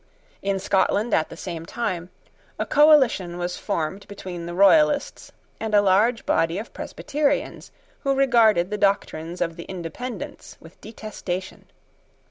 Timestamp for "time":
1.63-2.09